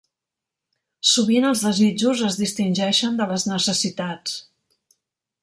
[1.09, 4.41] Sovint els desitjos es distingeixen de les necessitats.